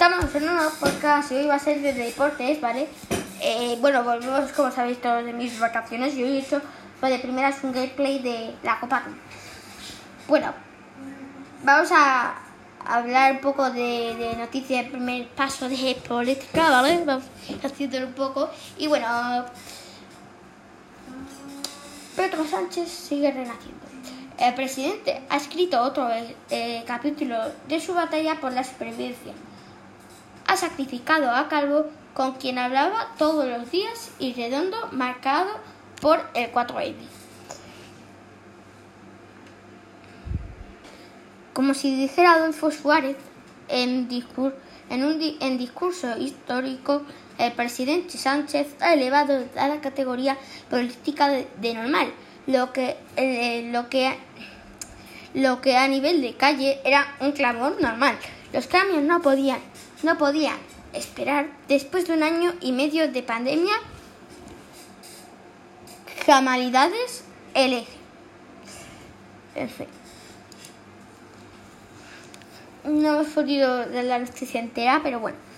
Estamos 0.00 0.32
en 0.32 0.44
una 0.44 0.70
podcast 0.78 1.32
y 1.32 1.34
hoy 1.34 1.46
va 1.46 1.56
a 1.56 1.58
ser 1.58 1.82
de 1.82 1.92
deportes, 1.92 2.60
¿vale? 2.60 2.86
Eh, 3.40 3.76
bueno, 3.80 4.04
volvemos, 4.04 4.52
como 4.52 4.70
sabéis, 4.70 5.00
todos 5.00 5.24
de 5.24 5.32
mis 5.32 5.58
vacaciones 5.58 6.14
y 6.14 6.22
hoy 6.22 6.36
he 6.36 6.38
hecho 6.38 6.62
pues, 7.00 7.10
de 7.10 7.18
primeras 7.18 7.64
un 7.64 7.72
gameplay 7.72 8.20
de 8.20 8.54
la 8.62 8.78
Copa. 8.78 9.02
Bueno, 10.28 10.54
vamos 11.64 11.90
a 11.90 12.36
hablar 12.86 13.32
un 13.32 13.40
poco 13.40 13.70
de, 13.70 14.36
noticias, 14.38 14.88
primer 14.88 15.26
paso 15.30 15.68
de 15.68 16.00
política, 16.06 16.70
¿vale? 16.70 17.02
Vamos 17.04 17.24
haciendo 17.60 17.98
un 17.98 18.12
poco. 18.12 18.48
Y 18.76 18.86
bueno, 18.86 19.46
Pedro 22.14 22.46
Sánchez 22.46 22.88
sigue 22.88 23.32
renaciendo. 23.32 23.84
El 24.38 24.54
presidente 24.54 25.22
ha 25.28 25.38
escrito 25.38 25.82
otro 25.82 26.08
eh, 26.50 26.84
capítulo 26.86 27.36
de 27.66 27.80
su 27.80 27.94
batalla 27.94 28.40
por 28.40 28.52
la 28.52 28.62
supervivencia. 28.62 29.32
Ha 30.48 30.56
sacrificado 30.56 31.30
a 31.30 31.48
Calvo, 31.48 31.86
con 32.14 32.32
quien 32.32 32.58
hablaba 32.58 33.14
todos 33.16 33.46
los 33.46 33.70
días, 33.70 34.10
y 34.18 34.32
Redondo, 34.32 34.88
marcado 34.90 35.50
por 36.00 36.20
el 36.34 36.50
4M. 36.50 36.96
Como 41.52 41.74
si 41.74 41.94
dijera 41.94 42.32
Adolfo 42.32 42.72
Suárez 42.72 43.16
en, 43.68 44.08
en 44.90 45.58
discurso 45.58 46.18
histórico, 46.18 47.02
el 47.38 47.52
presidente 47.52 48.18
Sánchez 48.18 48.74
ha 48.80 48.94
elevado 48.94 49.44
a 49.56 49.68
la 49.68 49.80
categoría 49.80 50.36
política 50.68 51.28
de, 51.28 51.46
de 51.60 51.74
normal 51.74 52.12
lo 52.48 52.72
que, 52.72 52.96
eh, 53.16 53.68
lo, 53.70 53.88
que, 53.90 54.16
lo 55.34 55.60
que 55.60 55.76
a 55.76 55.86
nivel 55.86 56.22
de 56.22 56.34
calle 56.34 56.80
era 56.82 57.14
un 57.20 57.32
clamor 57.32 57.80
normal. 57.80 58.18
Los 58.52 58.66
cambios 58.66 59.02
no 59.02 59.20
podían, 59.20 59.60
no 60.02 60.18
podían 60.18 60.58
esperar 60.92 61.48
después 61.68 62.06
de 62.06 62.14
un 62.14 62.22
año 62.22 62.54
y 62.60 62.72
medio 62.72 63.10
de 63.10 63.22
pandemia. 63.22 63.74
Jamalidades, 66.26 67.24
el 67.54 67.72
eje. 67.72 67.98
No 72.84 73.14
hemos 73.14 73.26
podido 73.28 73.86
dar 73.86 74.04
la 74.04 74.18
noticia 74.18 74.60
entera, 74.60 75.00
pero 75.02 75.20
bueno. 75.20 75.48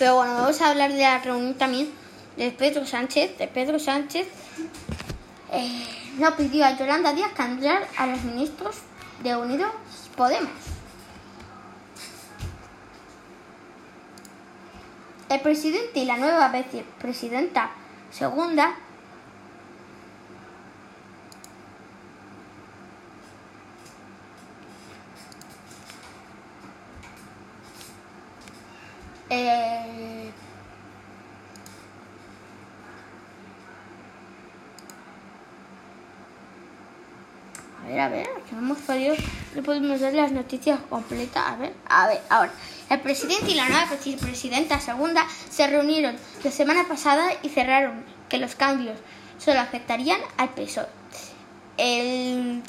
Pero 0.00 0.14
bueno, 0.14 0.32
vamos 0.32 0.58
a 0.62 0.70
hablar 0.70 0.90
de 0.90 1.02
la 1.02 1.18
reunión 1.18 1.52
también 1.52 1.90
de 2.38 2.50
Pedro 2.52 2.86
Sánchez. 2.86 3.36
De 3.36 3.46
Pedro 3.48 3.78
Sánchez 3.78 4.26
eh, 5.52 5.84
no 6.16 6.34
pidió 6.36 6.64
a 6.64 6.74
Yolanda 6.74 7.12
Díaz 7.12 7.32
cambiar 7.34 7.86
a 7.98 8.06
los 8.06 8.22
ministros 8.22 8.76
de 9.22 9.36
Unidos 9.36 9.70
Podemos. 10.16 10.48
El 15.28 15.40
presidente 15.40 16.00
y 16.00 16.06
la 16.06 16.16
nueva 16.16 16.48
vicepresidenta 16.48 17.70
segunda 18.10 18.74
Eh, 29.32 30.32
a 37.86 37.89
a 38.00 38.08
ver, 38.08 38.28
hemos 38.52 38.78
podido, 38.78 39.14
no 39.54 39.62
podemos 39.62 40.00
ver 40.00 40.14
las 40.14 40.32
noticias 40.32 40.78
completas. 40.88 41.44
A 41.46 41.56
ver, 41.56 41.74
a 41.88 42.06
ver, 42.08 42.20
ahora. 42.28 42.52
El 42.88 43.00
presidente 43.00 43.50
y 43.50 43.54
la 43.54 43.68
nueva 43.68 43.86
presidenta 44.20 44.80
segunda 44.80 45.24
se 45.48 45.66
reunieron 45.66 46.16
la 46.42 46.50
semana 46.50 46.88
pasada 46.88 47.30
y 47.42 47.48
cerraron 47.48 48.04
que 48.28 48.38
los 48.38 48.56
cambios 48.56 48.98
solo 49.38 49.60
afectarían 49.60 50.20
al 50.36 50.48
PSOE. 50.50 50.86
El 51.76 52.62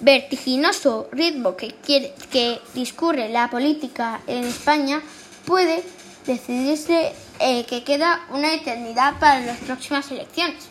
vertiginoso 0.00 1.08
ritmo 1.12 1.56
que, 1.56 1.74
quiere, 1.74 2.12
que 2.32 2.60
discurre 2.74 3.28
la 3.28 3.48
política 3.50 4.20
en 4.26 4.44
España 4.44 5.00
puede 5.44 5.84
decidirse 6.26 7.12
eh, 7.38 7.64
que 7.66 7.84
queda 7.84 8.26
una 8.30 8.52
eternidad 8.52 9.18
para 9.20 9.40
las 9.40 9.58
próximas 9.58 10.10
elecciones. 10.10 10.68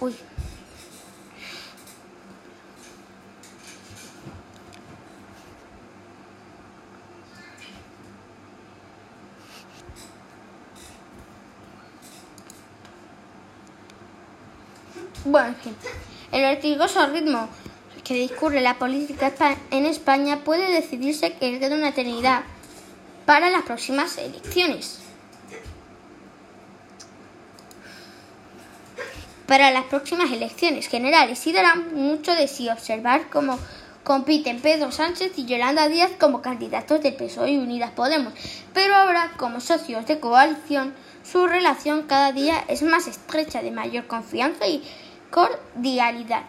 Uy. 0.00 0.14
Bueno, 15.24 15.48
en 15.48 15.54
fin, 15.54 15.74
el 16.44 16.56
vertigoso 16.56 17.06
ritmo 17.06 17.48
que 18.02 18.14
discurre 18.14 18.60
la 18.60 18.78
política 18.78 19.32
en 19.70 19.86
España 19.86 20.40
puede 20.44 20.70
decidirse 20.70 21.32
que 21.32 21.58
queda 21.58 21.74
una 21.74 21.88
eternidad 21.88 22.42
para 23.24 23.50
las 23.50 23.62
próximas 23.62 24.18
elecciones. 24.18 25.00
Para 29.46 29.70
las 29.70 29.84
próximas 29.84 30.30
elecciones 30.30 30.88
generales 30.88 31.46
y 31.46 31.52
dará 31.52 31.76
mucho 31.76 32.34
de 32.34 32.48
sí 32.48 32.68
observar 32.68 33.28
cómo 33.30 33.58
compiten 34.02 34.60
Pedro 34.60 34.92
Sánchez 34.92 35.32
y 35.38 35.46
Yolanda 35.46 35.88
Díaz 35.88 36.10
como 36.20 36.42
candidatos 36.42 37.02
del 37.02 37.14
PSOE 37.14 37.52
y 37.52 37.58
Unidas 37.58 37.90
Podemos, 37.92 38.34
pero 38.74 38.94
ahora 38.94 39.32
como 39.38 39.60
socios 39.60 40.06
de 40.06 40.20
coalición 40.20 40.94
su 41.24 41.46
relación 41.46 42.02
cada 42.02 42.32
día 42.32 42.62
es 42.68 42.82
más 42.82 43.06
estrecha, 43.06 43.62
de 43.62 43.70
mayor 43.70 44.06
confianza 44.06 44.66
y 44.66 44.82
cordialidad 45.34 46.44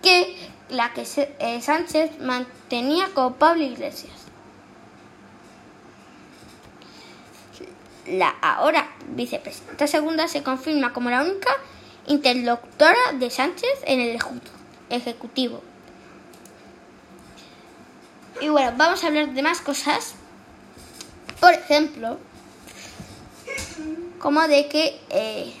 que 0.00 0.36
la 0.68 0.92
que 0.94 1.04
eh, 1.40 1.60
Sánchez 1.60 2.20
mantenía 2.20 3.08
con 3.12 3.34
Pablo 3.34 3.64
Iglesias. 3.64 4.12
La 8.06 8.28
ahora 8.40 8.88
vicepresidenta 9.08 9.88
segunda 9.88 10.28
se 10.28 10.44
confirma 10.44 10.92
como 10.92 11.10
la 11.10 11.22
única 11.22 11.50
interlocutora 12.06 13.12
de 13.14 13.28
Sánchez 13.28 13.80
en 13.84 14.00
el 14.00 14.18
Ejecutivo. 14.88 15.60
Y 18.40 18.48
bueno, 18.50 18.72
vamos 18.76 19.02
a 19.02 19.08
hablar 19.08 19.34
de 19.34 19.42
más 19.42 19.60
cosas. 19.60 20.14
Por 21.40 21.52
ejemplo, 21.52 22.18
como 24.20 24.46
de 24.46 24.68
que 24.68 25.00
eh, 25.10 25.52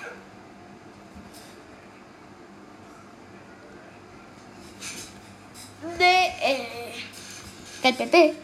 de 5.98 6.26
eh, 6.42 6.92
el 7.82 7.94
PP 7.94 8.34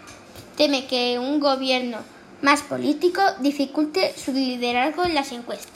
teme 0.56 0.86
que 0.86 1.18
un 1.18 1.40
gobierno 1.40 1.98
más 2.42 2.62
político 2.62 3.22
dificulte 3.40 4.14
su 4.16 4.32
liderazgo 4.32 5.04
en 5.04 5.14
las 5.14 5.32
encuestas. 5.32 5.72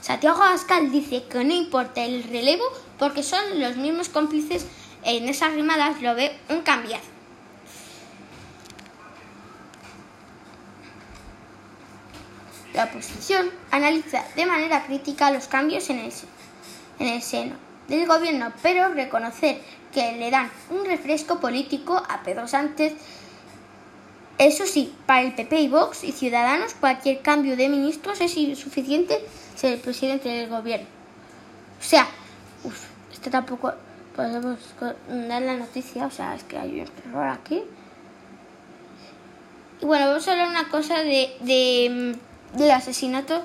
Santiago 0.00 0.42
Abascal 0.42 0.90
dice 0.90 1.24
que 1.24 1.44
no 1.44 1.54
importa 1.54 2.04
el 2.04 2.24
relevo 2.24 2.64
porque 2.98 3.22
son 3.22 3.60
los 3.60 3.76
mismos 3.76 4.08
cómplices 4.08 4.66
en 5.04 5.28
esas 5.28 5.52
rimadas 5.54 6.00
lo 6.02 6.14
ve 6.14 6.36
un 6.48 6.62
cambiazo. 6.62 7.06
La 12.74 12.84
oposición 12.84 13.50
analiza 13.70 14.24
de 14.34 14.46
manera 14.46 14.84
crítica 14.86 15.30
los 15.30 15.46
cambios 15.46 15.90
en 15.90 15.98
el, 15.98 16.12
en 16.98 17.08
el 17.08 17.22
seno 17.22 17.54
del 17.88 18.06
gobierno, 18.06 18.52
pero 18.62 18.88
reconocer 18.94 19.60
que 19.92 20.16
le 20.16 20.30
dan 20.30 20.50
un 20.70 20.84
refresco 20.84 21.40
político 21.40 21.96
a 21.96 22.22
Pedro 22.22 22.48
Sánchez. 22.48 22.94
Eso 24.38 24.66
sí, 24.66 24.94
para 25.06 25.22
el 25.22 25.34
PP 25.34 25.60
y 25.60 25.68
Vox 25.68 26.04
y 26.04 26.12
Ciudadanos 26.12 26.74
cualquier 26.74 27.20
cambio 27.20 27.56
de 27.56 27.68
ministros 27.68 28.20
es 28.20 28.36
insuficiente 28.36 29.20
ser 29.54 29.74
el 29.74 29.80
presidente 29.80 30.28
del 30.28 30.48
gobierno. 30.48 30.86
O 31.80 31.84
sea, 31.84 32.08
uff, 32.64 32.86
esto 33.12 33.30
tampoco 33.30 33.72
podemos 34.16 34.58
dar 35.08 35.42
la 35.42 35.56
noticia, 35.56 36.06
o 36.06 36.10
sea, 36.10 36.34
es 36.34 36.44
que 36.44 36.58
hay 36.58 36.80
un 36.80 37.10
error 37.10 37.28
aquí. 37.28 37.62
Y 39.80 39.84
bueno, 39.84 40.06
vamos 40.08 40.26
a 40.26 40.32
hablar 40.32 40.48
una 40.48 40.68
cosa 40.68 41.00
de, 41.02 41.36
de 41.40 42.16
del 42.54 42.70
asesinato 42.70 43.42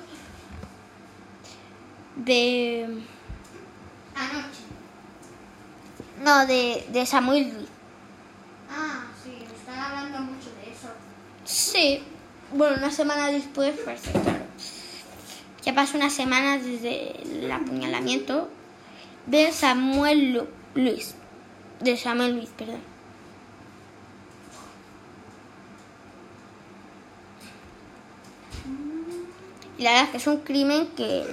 de... 2.16 2.84
Anoche. 4.14 4.57
No, 6.22 6.46
de, 6.46 6.86
de 6.90 7.06
Samuel 7.06 7.52
Luis. 7.54 7.68
Ah, 8.70 9.04
sí, 9.22 9.32
están 9.54 9.78
hablando 9.78 10.18
mucho 10.20 10.50
de 10.62 10.72
eso. 10.72 10.88
Sí, 11.44 12.02
bueno, 12.52 12.76
una 12.76 12.90
semana 12.90 13.28
después, 13.28 13.74
pues 13.84 14.00
claro. 14.00 14.38
Ya 15.64 15.74
pasó 15.74 15.96
una 15.96 16.10
semana 16.10 16.58
desde 16.58 17.22
el 17.22 17.50
apuñalamiento 17.50 18.48
de 19.26 19.52
Samuel 19.52 20.32
Lu- 20.32 20.48
Luis. 20.74 21.14
De 21.80 21.96
Samuel 21.96 22.36
Luis, 22.36 22.48
perdón. 22.56 22.80
Y 29.78 29.82
la 29.82 29.90
verdad 29.90 30.04
es 30.06 30.10
que 30.10 30.16
es 30.16 30.26
un 30.26 30.38
crimen 30.38 30.88
que 30.96 31.24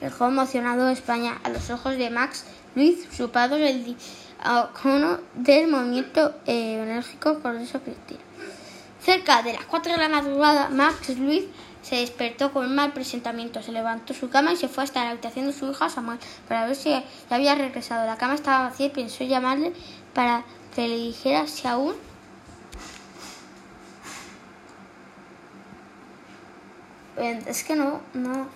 dejó 0.00 0.26
emocionado 0.26 0.86
a 0.86 0.92
España 0.92 1.38
a 1.44 1.48
los 1.50 1.70
ojos 1.70 1.96
de 1.96 2.10
Max 2.10 2.44
Luis, 2.74 3.06
su 3.14 3.30
padre, 3.30 3.70
el 3.70 3.96
icono 4.40 5.18
del 5.34 5.68
movimiento 5.68 6.34
eh, 6.46 6.82
enérgico 6.82 7.38
progreso 7.38 7.80
cristiano. 7.80 8.22
Cerca 9.00 9.42
de 9.42 9.52
las 9.52 9.64
4 9.64 9.92
de 9.92 9.98
la 9.98 10.08
madrugada, 10.08 10.68
Max 10.68 11.18
Luis 11.18 11.44
se 11.82 11.96
despertó 11.96 12.52
con 12.52 12.66
un 12.66 12.74
mal 12.74 12.92
presentimiento. 12.92 13.62
Se 13.62 13.72
levantó 13.72 14.14
su 14.14 14.30
cama 14.30 14.52
y 14.52 14.56
se 14.56 14.68
fue 14.68 14.84
hasta 14.84 15.04
la 15.04 15.10
habitación 15.10 15.46
de 15.46 15.52
su 15.52 15.70
hija 15.70 15.88
Samuel 15.88 16.18
para 16.48 16.66
ver 16.66 16.76
si 16.76 16.94
había 17.28 17.54
regresado. 17.54 18.06
La 18.06 18.16
cama 18.16 18.34
estaba 18.34 18.68
vacía 18.68 18.86
y 18.86 18.90
pensó 18.90 19.24
llamarle 19.24 19.72
para 20.14 20.44
que 20.74 20.88
le 20.88 20.96
dijera 20.96 21.46
si 21.46 21.66
aún 21.66 21.94
Eh, 27.16 27.42
Es 27.46 27.64
que 27.64 27.76
no, 27.76 28.00
no. 28.14 28.46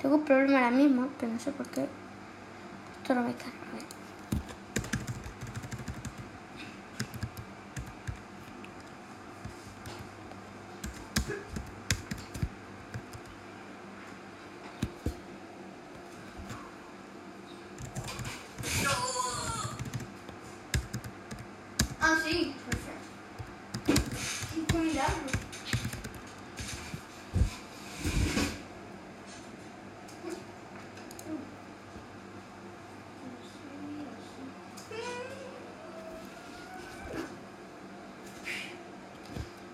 Tengo 0.00 0.16
un 0.16 0.24
problema 0.24 0.58
ahora 0.58 0.70
mismo, 0.70 1.08
pero 1.18 1.32
no 1.32 1.38
sé 1.38 1.52
por 1.52 1.66
qué. 1.68 1.86
Esto 3.06 3.14
no 3.14 3.22
me 3.22 3.34
carga. 3.34 3.52
a 3.60 3.72
ver. 3.72 3.84
Ah, 22.00 22.16
sí, 22.24 22.56
perfecto. 23.84 24.02
Qué 24.66 24.78
milagro. 24.78 25.36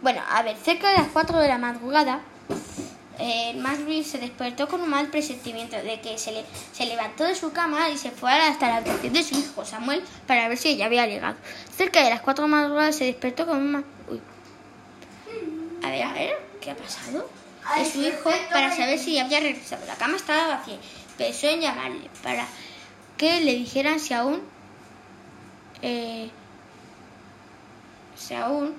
Bueno, 0.02 0.20
a 0.42 0.44
ver, 0.44 0.56
cerca 0.56 0.90
de 0.90 0.98
las 0.98 1.06
4 1.12 1.38
de 1.38 1.46
la 1.46 1.56
madrugada, 1.56 2.20
eh, 3.20 3.54
Max 3.58 3.78
se 4.04 4.18
despertó 4.18 4.66
con 4.66 4.80
un 4.80 4.90
mal 4.90 5.06
presentimiento 5.06 5.76
de 5.76 6.00
que 6.00 6.18
se, 6.18 6.32
le, 6.32 6.44
se 6.72 6.84
levantó 6.84 7.22
de 7.22 7.36
su 7.36 7.52
cama 7.52 7.88
y 7.90 7.96
se 7.96 8.10
fue 8.10 8.32
hasta 8.32 8.68
la 8.68 8.76
habitación 8.78 9.12
de 9.12 9.22
su 9.22 9.38
hijo 9.38 9.64
Samuel 9.64 10.02
para 10.26 10.48
ver 10.48 10.58
si 10.58 10.70
ella 10.70 10.86
había 10.86 11.06
llegado. 11.06 11.36
Cerca 11.76 12.02
de 12.02 12.10
las 12.10 12.22
4 12.22 12.44
de 12.44 12.50
la 12.50 12.56
madrugada 12.56 12.92
se 12.92 13.04
despertó 13.04 13.46
con 13.46 13.58
un 13.58 13.70
mal... 13.70 13.84
Uy. 14.10 14.20
A 15.84 15.90
ver, 15.90 16.02
a 16.02 16.12
ver, 16.12 16.36
¿qué 16.60 16.72
ha 16.72 16.76
pasado? 16.76 17.30
De 17.76 17.84
su 17.84 18.02
hijo 18.02 18.30
para 18.50 18.74
saber 18.74 18.98
si 18.98 19.20
había 19.20 19.38
regresado. 19.38 19.86
La 19.86 19.94
cama 19.94 20.16
estaba 20.16 20.56
vacía. 20.56 20.78
Pensó 21.16 21.46
en 21.46 21.60
llamarle 21.60 22.10
para 22.24 22.48
que 23.16 23.40
le 23.42 23.54
dijeran 23.54 24.00
si 24.00 24.12
aún... 24.12 24.42
eh, 25.82 26.28
si 28.16 28.34
aún... 28.34 28.74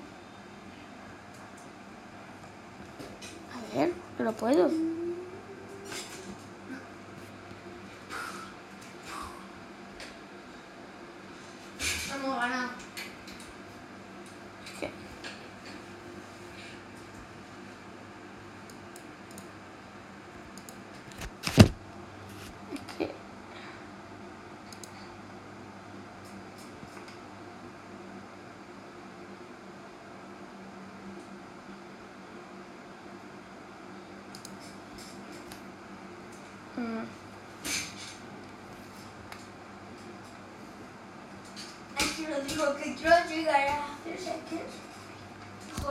A 3.74 3.76
ver, 3.76 3.92
no 4.18 4.24
lo 4.24 4.32
puedo. 4.32 4.70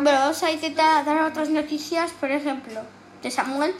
Bueno, 0.01 0.19
vamos 0.19 0.43
a 0.43 0.51
intentar 0.51 1.05
dar 1.05 1.21
otras 1.23 1.49
noticias, 1.49 2.11
por 2.11 2.31
ejemplo, 2.31 2.81
de 3.21 3.31
Samuel, 3.31 3.73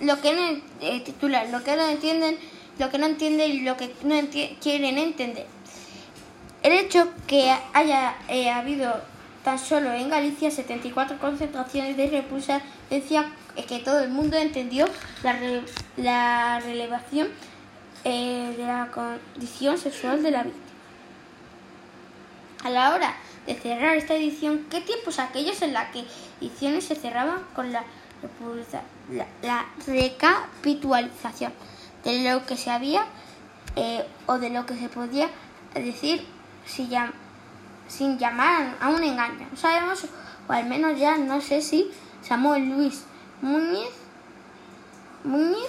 lo 0.00 0.20
que 0.20 0.32
no 0.32 0.62
eh, 0.80 1.00
titular, 1.00 1.48
lo 1.48 1.64
que 1.64 1.76
no 1.76 1.88
entienden, 1.88 2.38
lo 2.78 2.90
que 2.90 2.98
no 2.98 3.06
entienden 3.06 3.50
y 3.50 3.60
lo 3.60 3.76
que 3.76 3.92
no 4.04 4.16
quieren 4.60 4.98
entender. 4.98 5.46
El 6.62 6.72
hecho 6.72 7.08
que 7.26 7.54
haya 7.72 8.16
eh, 8.28 8.50
habido 8.50 9.00
tan 9.44 9.58
solo 9.58 9.92
en 9.92 10.10
Galicia 10.10 10.50
74 10.50 11.18
concentraciones 11.18 11.96
de 11.96 12.08
repulsa 12.08 12.60
decía 12.90 13.32
que 13.66 13.78
todo 13.78 14.00
el 14.00 14.10
mundo 14.10 14.36
entendió 14.36 14.86
la 15.96 16.60
relevación 16.60 17.28
eh, 18.04 18.54
de 18.56 18.64
la 18.64 18.90
condición 18.90 19.76
sexual 19.78 20.22
de 20.22 20.30
la 20.30 20.42
víctima. 20.44 20.69
A 22.62 22.68
la 22.68 22.94
hora 22.94 23.14
de 23.46 23.54
cerrar 23.54 23.96
esta 23.96 24.14
edición, 24.14 24.66
¿qué 24.70 24.82
tiempos 24.82 25.18
aquellos 25.18 25.62
en 25.62 25.72
la 25.72 25.90
que 25.90 26.04
ediciones 26.40 26.84
se 26.84 26.94
cerraban 26.94 27.42
con 27.54 27.72
la, 27.72 27.84
la, 29.10 29.26
la 29.42 29.66
recapitulación 29.86 31.52
de 32.04 32.30
lo 32.30 32.44
que 32.44 32.58
se 32.58 32.70
había 32.70 33.06
eh, 33.76 34.04
o 34.26 34.38
de 34.38 34.50
lo 34.50 34.66
que 34.66 34.76
se 34.76 34.90
podía 34.90 35.30
decir 35.74 36.26
sin 36.66 38.18
llamar 38.18 38.76
a 38.78 38.88
un 38.90 39.02
engaño? 39.04 39.48
No 39.50 39.56
sabemos, 39.56 40.04
o 40.46 40.52
al 40.52 40.66
menos 40.66 40.98
ya 40.98 41.16
no 41.16 41.40
sé 41.40 41.62
si 41.62 41.90
Samuel 42.22 42.68
Luis 42.68 43.04
Muñiz, 43.40 43.88
Muñiz 45.24 45.68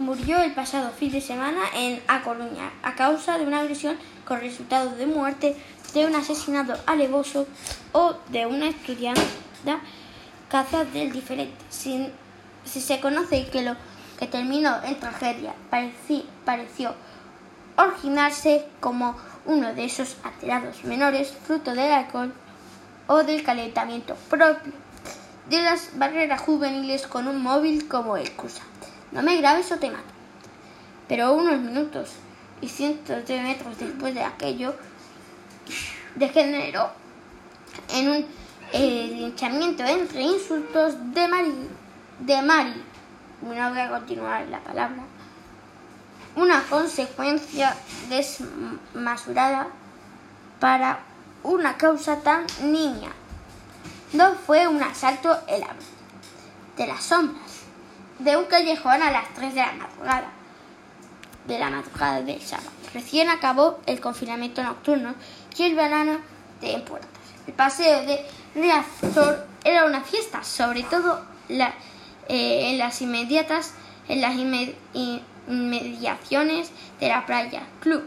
murió 0.00 0.38
el 0.38 0.52
pasado 0.52 0.90
fin 0.90 1.12
de 1.12 1.20
semana 1.20 1.60
en 1.74 2.00
A 2.08 2.22
Coruña 2.22 2.70
a 2.82 2.94
causa 2.94 3.38
de 3.38 3.46
una 3.46 3.60
agresión 3.60 3.96
con 4.24 4.40
resultado 4.40 4.90
de 4.96 5.06
muerte, 5.06 5.56
de 5.94 6.06
un 6.06 6.14
asesinato 6.14 6.74
alevoso 6.86 7.46
o 7.92 8.14
de 8.28 8.46
una 8.46 8.68
estudiante 8.68 9.22
caza 10.48 10.84
del 10.84 11.12
diferente. 11.12 11.56
Si, 11.70 12.10
si 12.64 12.80
se 12.80 13.00
conoce 13.00 13.46
que 13.48 13.62
lo 13.62 13.74
que 14.18 14.26
terminó 14.26 14.82
en 14.84 14.98
tragedia 14.98 15.54
pareci- 15.70 16.24
pareció 16.44 16.94
originarse 17.76 18.66
como 18.80 19.16
uno 19.46 19.72
de 19.74 19.84
esos 19.84 20.16
alterados 20.24 20.84
menores 20.84 21.32
fruto 21.46 21.74
del 21.74 21.92
alcohol 21.92 22.32
o 23.06 23.22
del 23.22 23.42
calentamiento 23.42 24.14
propio 24.28 24.72
de 25.48 25.62
las 25.62 25.96
barreras 25.96 26.40
juveniles 26.42 27.06
con 27.06 27.26
un 27.28 27.40
móvil 27.42 27.88
como 27.88 28.16
excusa. 28.16 28.62
No 29.12 29.22
me 29.22 29.36
grabes 29.36 29.72
o 29.72 29.78
te 29.78 29.90
mato. 29.90 30.04
Pero 31.06 31.32
unos 31.32 31.58
minutos 31.58 32.10
y 32.60 32.68
cientos 32.68 33.26
de 33.26 33.40
metros 33.40 33.78
después 33.78 34.14
de 34.14 34.22
aquello, 34.22 34.74
degeneró 36.18 36.90
en 37.90 38.08
un 38.08 38.26
eh, 38.72 39.10
linchamiento 39.14 39.84
entre 39.84 40.22
insultos 40.22 40.94
de 41.14 41.28
Mari. 41.28 41.68
De 42.20 42.42
Mari. 42.42 42.82
No 43.42 43.48
voy 43.48 43.78
a 43.78 43.88
continuar 43.88 44.46
la 44.48 44.60
palabra. 44.60 45.02
Una 46.36 46.62
consecuencia 46.64 47.74
desmesurada 48.08 49.68
para 50.60 51.00
una 51.42 51.76
causa 51.76 52.20
tan 52.20 52.46
niña. 52.62 53.10
No 54.12 54.34
fue 54.34 54.66
un 54.66 54.82
asalto 54.82 55.38
el 55.46 55.64
de 56.76 56.86
las 56.86 57.04
sombras 57.04 57.58
de 58.18 58.36
un 58.36 58.44
callejón 58.44 59.02
a 59.02 59.10
las 59.10 59.28
3 59.34 59.54
de 59.54 59.60
la 59.60 59.72
madrugada 59.72 60.37
de 61.48 61.58
la 61.58 61.70
madrugada 61.70 62.22
del 62.22 62.40
sábado. 62.40 62.70
Recién 62.94 63.28
acabó 63.28 63.80
el 63.86 64.00
confinamiento 64.00 64.62
nocturno 64.62 65.14
y 65.56 65.64
el 65.64 65.74
verano 65.74 66.18
de 66.60 66.78
puertas. 66.78 67.10
El 67.46 67.54
paseo 67.54 68.06
de 68.06 68.24
Riazor 68.54 69.46
era 69.64 69.86
una 69.86 70.02
fiesta, 70.02 70.44
sobre 70.44 70.84
todo 70.84 71.20
eh, 71.48 72.70
en 72.70 72.78
las 72.78 73.02
inmediatas 73.02 73.72
en 74.08 74.20
las 74.20 74.34
inmediaciones 75.46 76.70
de 76.98 77.08
la 77.08 77.26
playa 77.26 77.62
Club, 77.80 78.02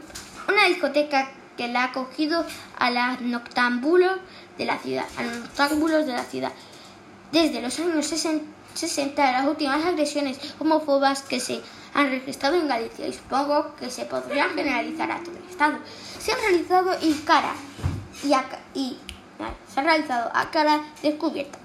una 0.47 0.65
discoteca 0.67 1.31
que 1.57 1.67
la 1.67 1.81
ha 1.81 1.85
acogido 1.85 2.45
a 2.77 2.89
los 2.91 3.21
noctámbulos 3.21 4.17
de 4.57 4.65
la 4.65 4.79
ciudad, 4.79 5.05
a 5.17 5.23
los 5.23 5.37
noctámbulos 5.37 6.05
de 6.05 6.13
la 6.13 6.23
ciudad. 6.23 6.51
Desde 7.31 7.61
los 7.61 7.79
años 7.79 8.05
60, 8.07 9.31
las 9.31 9.47
últimas 9.47 9.85
agresiones 9.85 10.39
homófobas 10.59 11.21
que 11.21 11.39
se 11.39 11.61
han 11.93 12.09
registrado 12.09 12.55
en 12.55 12.67
Galicia 12.67 13.07
y 13.07 13.13
supongo 13.13 13.75
que 13.75 13.89
se 13.89 14.05
podrían 14.05 14.49
generalizar 14.55 15.11
a 15.11 15.19
todo 15.19 15.35
el 15.35 15.49
Estado. 15.49 15.77
Se 16.19 16.31
han 16.31 16.39
realizado 16.39 16.95
y 17.01 17.13
cara 17.25 17.53
y, 18.23 18.33
y 18.79 18.97
se 19.73 19.79
ha 19.79 19.83
realizado 19.83 20.31
a 20.33 20.49
cara 20.51 20.81
descubierta. 21.01 21.59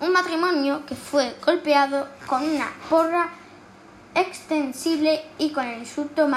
Un 0.00 0.12
matrimonio 0.12 0.86
que 0.86 0.94
fue 0.94 1.34
golpeado 1.44 2.08
con 2.26 2.42
una 2.44 2.70
porra 2.88 3.30
extensible 4.14 5.22
y 5.38 5.50
con 5.50 5.66
el 5.66 5.80
insulto 5.80 6.28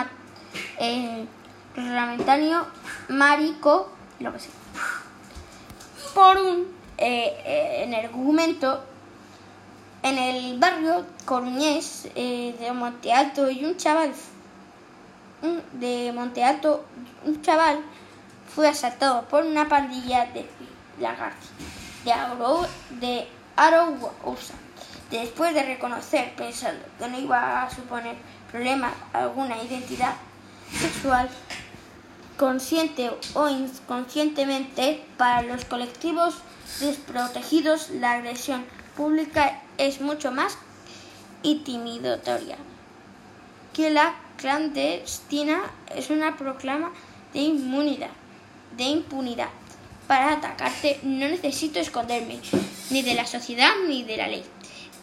eh, 0.80 1.26
reglamentario 1.76 2.66
marico, 3.10 3.90
lo 4.20 4.34
que 4.34 4.40
sea. 4.40 4.52
Por 6.14 6.38
un 6.38 6.68
eh, 6.98 7.88
eh, 7.88 7.96
argumento 8.04 8.84
en 10.04 10.18
el 10.18 10.60
barrio 10.60 11.06
coruñés 11.26 12.08
eh, 12.16 12.56
de 12.60 12.72
Monte 12.72 13.14
Alto 13.14 13.50
y 13.50 13.66
un 13.66 13.78
chaval 13.78 14.12
de 15.74 16.12
Monte 16.14 16.44
Alto, 16.44 16.86
un 17.26 17.42
chaval 17.42 17.80
fue 18.54 18.68
asaltado 18.68 19.24
por 19.24 19.44
una 19.44 19.68
pandilla 19.68 20.26
de 20.28 20.48
de, 21.00 22.98
de 23.00 23.28
Arousa. 23.56 24.54
Después 25.10 25.54
de 25.54 25.64
reconocer, 25.64 26.34
pensando 26.36 26.84
que 26.98 27.08
no 27.08 27.20
iba 27.20 27.64
a 27.64 27.70
suponer 27.70 28.16
problema 28.52 28.94
alguna 29.14 29.62
identidad 29.62 30.14
sexual, 30.72 31.30
consciente 32.38 33.12
o 33.34 33.50
inconscientemente, 33.50 35.04
para 35.18 35.42
los 35.42 35.66
colectivos 35.66 36.36
desprotegidos, 36.80 37.90
la 37.90 38.14
agresión 38.14 38.64
pública 38.96 39.62
es 39.78 40.02
mucho 40.02 40.32
más 40.32 40.58
intimidatoria 41.44 42.58
que 43.74 43.90
la 43.90 44.16
clandestina 44.38 45.62
es 45.96 46.10
una 46.10 46.36
proclama 46.38 46.92
de 47.34 47.40
inmunidad, 47.40 48.10
de 48.76 48.84
impunidad. 48.84 49.50
Para 50.08 50.34
atacarte 50.34 51.00
no 51.04 51.28
necesito 51.28 51.80
esconderme 51.80 52.40
ni 52.90 53.02
de 53.02 53.14
la 53.14 53.26
sociedad 53.26 53.72
ni 53.88 54.04
de 54.04 54.18
la 54.18 54.28
ley. 54.28 54.44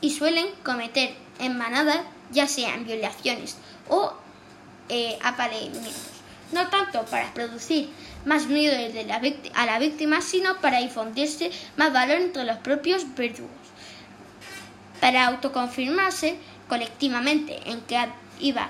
Y 0.01 0.11
suelen 0.11 0.49
cometer 0.63 1.15
en 1.39 1.57
manada 1.57 2.05
ya 2.31 2.47
sean 2.47 2.85
violaciones 2.85 3.57
o 3.89 4.13
eh, 4.91 5.19
No 6.53 6.69
tanto 6.69 7.05
para 7.07 7.33
producir 7.33 7.89
más 8.27 8.47
miedo 8.47 8.77
a 9.55 9.67
la 9.67 9.79
víctima, 9.79 10.21
sino 10.21 10.61
para 10.61 10.81
difundirse 10.81 11.51
más 11.77 11.93
valor 11.93 12.21
entre 12.21 12.45
los 12.45 12.59
propios 12.59 13.15
verdugos 13.15 13.58
para 15.01 15.27
autoconfirmarse 15.27 16.37
colectivamente 16.69 17.61
en 17.67 17.81
qué 17.83 18.09
iba 18.41 18.69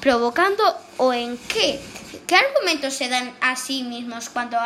provocando 0.00 0.62
o 0.96 1.12
en 1.12 1.36
qué. 1.36 1.80
¿Qué 2.26 2.36
argumentos 2.36 2.94
se 2.94 3.08
dan 3.08 3.32
a 3.40 3.56
sí 3.56 3.82
mismos 3.82 4.28
cuando 4.28 4.56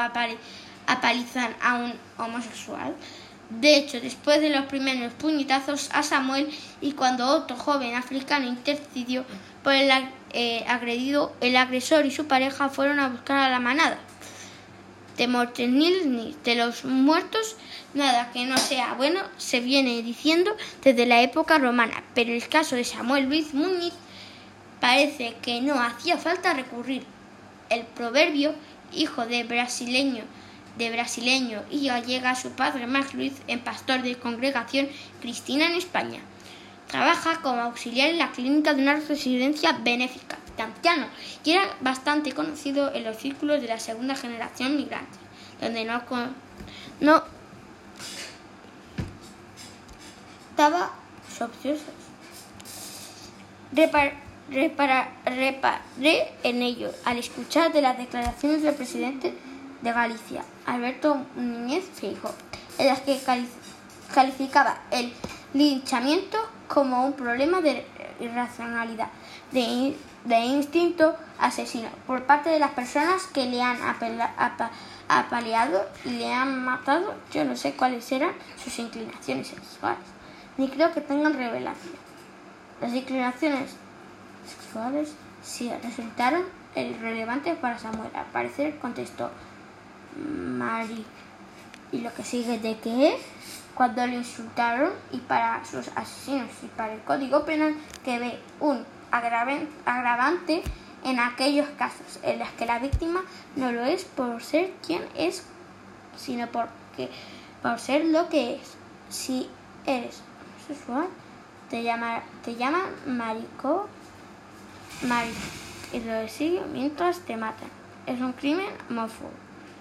apalizan 0.86 1.56
a 1.62 1.74
un 1.74 1.94
homosexual? 2.18 2.94
De 3.50 3.76
hecho, 3.76 4.00
después 4.00 4.40
de 4.40 4.50
los 4.50 4.64
primeros 4.66 5.12
puñetazos 5.14 5.90
a 5.92 6.02
Samuel 6.02 6.48
y 6.80 6.92
cuando 6.92 7.26
otro 7.26 7.56
joven 7.56 7.94
africano 7.94 8.46
intercedió 8.46 9.24
por 9.62 9.74
el 9.74 9.90
eh, 10.32 10.64
agredido, 10.66 11.32
el 11.40 11.56
agresor 11.56 12.06
y 12.06 12.10
su 12.10 12.26
pareja 12.26 12.68
fueron 12.68 13.00
a 13.00 13.08
buscar 13.08 13.38
a 13.38 13.50
la 13.50 13.60
manada 13.60 13.98
de 15.16 15.28
muertes 15.28 15.68
ni 15.68 16.34
de 16.44 16.54
los 16.56 16.84
muertos, 16.84 17.56
nada 17.94 18.32
que 18.32 18.44
no 18.44 18.58
sea 18.58 18.94
bueno 18.94 19.20
se 19.36 19.60
viene 19.60 20.02
diciendo 20.02 20.56
desde 20.82 21.06
la 21.06 21.22
época 21.22 21.58
romana, 21.58 22.02
pero 22.14 22.32
el 22.32 22.48
caso 22.48 22.76
de 22.76 22.84
Samuel 22.84 23.24
Luis 23.24 23.54
Muñiz 23.54 23.94
parece 24.80 25.34
que 25.40 25.60
no 25.60 25.74
hacía 25.74 26.18
falta 26.18 26.54
recurrir. 26.54 27.04
El 27.70 27.84
proverbio, 27.84 28.54
hijo 28.92 29.26
de 29.26 29.44
brasileño, 29.44 30.24
de 30.76 30.90
brasileño 30.90 31.62
y 31.70 31.86
gallega, 31.86 32.34
su 32.34 32.50
padre 32.50 32.86
Max 32.86 33.14
Luis, 33.14 33.32
en 33.46 33.60
pastor 33.60 34.02
de 34.02 34.16
congregación 34.16 34.88
cristina 35.20 35.66
en 35.66 35.74
España. 35.74 36.20
Trabaja 36.88 37.40
como 37.40 37.62
auxiliar 37.62 38.10
en 38.10 38.18
la 38.18 38.32
clínica 38.32 38.74
de 38.74 38.82
una 38.82 38.96
residencia 38.96 39.72
benéfica 39.82 40.38
Y 41.44 41.52
era 41.52 41.76
bastante 41.80 42.32
conocido 42.32 42.92
en 42.94 43.04
los 43.04 43.16
círculos 43.16 43.60
de 43.60 43.68
la 43.68 43.78
segunda 43.78 44.14
generación 44.14 44.76
migrante, 44.76 45.18
donde 45.60 45.84
no, 45.84 46.02
no 47.00 47.22
estaba 50.50 50.92
obsesos. 51.40 51.82
reparé 54.46 56.32
en 56.42 56.62
ello 56.62 56.92
al 57.04 57.18
escuchar 57.18 57.72
de 57.72 57.82
las 57.82 57.98
declaraciones 57.98 58.62
del 58.62 58.74
presidente 58.74 59.34
de 59.82 59.92
Galicia, 59.92 60.44
Alberto 60.66 61.26
Núñez 61.34 61.84
Feijóo, 61.94 62.32
en 62.78 62.86
las 62.86 63.00
que 63.00 63.20
calificaba 64.14 64.78
el 64.90 65.12
linchamiento 65.52 66.38
como 66.68 67.04
un 67.06 67.12
problema 67.14 67.60
de 67.60 67.84
irracionalidad, 68.20 69.08
de 69.52 69.94
de 70.24 70.38
instinto 70.40 71.16
asesino 71.38 71.88
por 72.06 72.24
parte 72.24 72.50
de 72.50 72.58
las 72.58 72.70
personas 72.72 73.26
que 73.26 73.46
le 73.46 73.62
han 73.62 73.78
apaleado 75.08 75.86
y 76.04 76.10
le 76.10 76.32
han 76.32 76.64
matado. 76.64 77.14
Yo 77.32 77.44
no 77.44 77.56
sé 77.56 77.74
cuáles 77.74 78.10
eran 78.10 78.32
sus 78.62 78.78
inclinaciones 78.78 79.48
sexuales, 79.48 80.04
ni 80.56 80.68
creo 80.68 80.92
que 80.92 81.00
tengan 81.00 81.34
revelación. 81.34 81.94
Las 82.80 82.92
inclinaciones 82.92 83.76
sexuales 84.46 85.14
sí 85.42 85.70
resultaron 85.82 86.42
irrelevantes 86.74 87.56
para 87.56 87.78
Samuel. 87.78 88.10
Al 88.14 88.26
parecer 88.26 88.78
contestó 88.78 89.30
Mari. 90.16 91.04
Y 91.92 92.00
lo 92.00 92.12
que 92.12 92.24
sigue 92.24 92.58
de 92.58 92.76
que 92.78 93.16
cuando 93.74 94.06
le 94.06 94.16
insultaron 94.16 94.90
y 95.12 95.18
para 95.18 95.64
sus 95.64 95.88
asesinos 95.94 96.48
y 96.62 96.66
para 96.66 96.94
el 96.94 97.00
código 97.02 97.44
penal 97.44 97.74
que 98.04 98.18
ve 98.18 98.38
un 98.58 98.84
agravante 99.14 100.62
en 101.04 101.20
aquellos 101.20 101.68
casos 101.78 102.18
en 102.22 102.38
los 102.38 102.48
que 102.50 102.66
la 102.66 102.78
víctima 102.78 103.22
no 103.56 103.70
lo 103.70 103.84
es 103.84 104.04
por 104.04 104.42
ser 104.42 104.72
quien 104.84 105.02
es, 105.14 105.44
sino 106.16 106.46
porque 106.48 107.10
por 107.62 107.78
ser 107.78 108.06
lo 108.06 108.28
que 108.28 108.56
es. 108.56 108.74
Si 109.10 109.48
eres 109.86 110.22
homosexual, 110.56 111.06
te, 111.70 111.82
llama, 111.82 112.22
te 112.44 112.56
llaman 112.56 112.82
marico, 113.06 113.86
marico, 115.02 115.38
y 115.92 116.00
lo 116.00 116.26
sigue 116.26 116.62
mientras 116.72 117.20
te 117.20 117.36
matan. 117.36 117.68
Es 118.06 118.20
un 118.20 118.32
crimen 118.32 118.66
homófobo. 118.90 119.30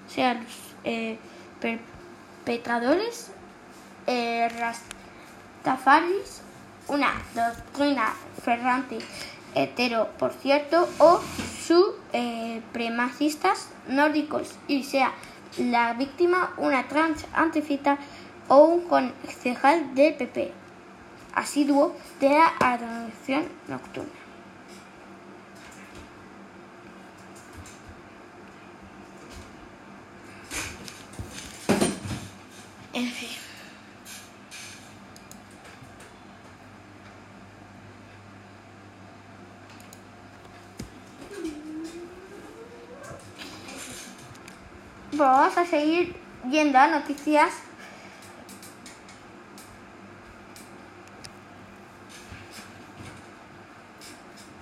O 0.07 0.11
sea, 0.11 0.35
los 0.35 0.75
eh, 0.83 1.17
perpetradores 1.59 3.31
eh, 4.05 4.49
rastafaris 5.63 6.41
una 6.87 7.21
doctrina 7.33 8.13
ferrante 8.43 8.99
hetero, 9.55 10.09
por 10.17 10.33
cierto, 10.33 10.89
o 10.97 11.21
supremacistas 11.65 13.69
eh, 13.87 13.93
nórdicos 13.93 14.55
y 14.67 14.83
sea 14.83 15.13
la 15.57 15.93
víctima 15.93 16.53
una 16.57 16.87
trans 16.87 17.25
antifita 17.33 17.97
o 18.47 18.65
un 18.65 18.87
concejal 18.87 19.93
del 19.95 20.15
PP, 20.15 20.51
asiduo 21.35 21.95
de 22.19 22.29
la 22.29 22.53
adoración 22.59 23.45
nocturna. 23.67 24.09
En 32.93 33.07
fin. 33.07 33.43
Vamos 45.15 45.57
a 45.57 45.65
seguir 45.65 46.15
viendo 46.43 46.79
noticias. 46.87 47.53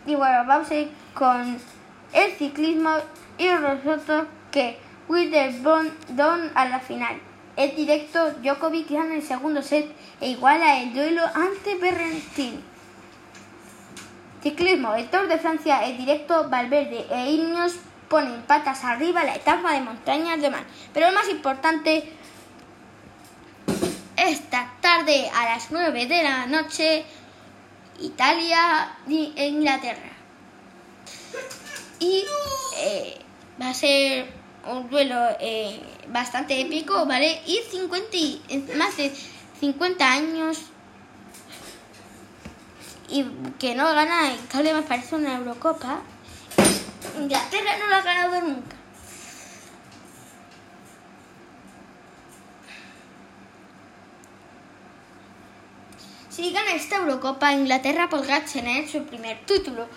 Y 0.05 0.15
bueno, 0.15 0.43
vamos 0.46 0.70
a 0.72 0.75
ir 0.75 0.91
con 1.13 1.58
el 2.13 2.31
ciclismo 2.34 2.96
y 3.38 3.48
nosotros 3.48 4.27
que 4.51 4.79
Witherbone 5.08 5.91
Don 6.10 6.51
a 6.55 6.65
la 6.65 6.79
final. 6.79 7.20
El 7.55 7.75
directo 7.75 8.31
Djokovic 8.41 8.89
gana 8.89 9.15
el 9.15 9.24
segundo 9.24 9.62
set 9.62 9.93
e 10.20 10.29
iguala 10.29 10.81
el 10.81 10.93
duelo 10.93 11.24
ante 11.34 11.75
Berrentini. 11.75 12.63
Ciclismo. 14.41 14.96
El 14.96 15.10
Tour 15.10 15.27
de 15.27 15.38
Francia 15.38 15.86
en 15.88 15.98
directo, 15.98 16.50
Valverde 16.50 17.05
e 17.12 17.31
Ineos 17.31 17.75
ponen 18.12 18.41
patas 18.44 18.84
arriba 18.84 19.24
la 19.24 19.36
etapa 19.36 19.72
de 19.72 19.80
montañas 19.80 20.41
de 20.41 20.50
Man. 20.50 20.65
Pero 20.94 21.08
lo 21.08 21.13
más 21.13 21.30
importante, 21.30 22.12
esta 24.18 24.70
tarde 24.82 25.32
a 25.34 25.46
las 25.46 25.72
9 25.72 26.06
de 26.08 26.22
la 26.22 26.46
noche, 26.46 27.06
Italia 28.01 28.98
e 29.08 29.48
Inglaterra. 29.48 30.12
Y 32.00 32.25
eh, 32.80 33.22
va 33.62 33.70
a 33.70 33.74
ser 33.74 34.25
un 34.68 34.89
duelo 34.89 35.15
eh, 35.39 35.80
bastante 36.10 36.60
épico, 36.60 37.06
¿vale? 37.06 37.41
Y 37.46 37.62
50 37.72 38.18
y, 38.18 38.41
más 38.75 38.98
de 38.98 39.15
50 39.62 40.12
años 40.12 40.60
y 43.08 43.25
que 43.60 43.75
no 43.75 43.86
gana 43.94 44.34
Italia 44.34 44.74
me 44.74 44.82
parece 44.82 45.15
una 45.15 45.38
Eurocopa. 45.38 46.01
Inglaterra 47.22 47.78
no 47.78 47.88
lo 47.88 47.96
ha 47.96 48.01
ganado 48.01 48.42
nunca. 48.42 48.75
Si 56.30 56.51
gana 56.51 56.74
esta 56.74 56.96
Eurocopa, 56.98 57.54
Inglaterra 57.54 58.10
podrá 58.10 58.44
tener 58.44 58.88
su 58.88 59.04
primer 59.04 59.46
título. 59.46 59.88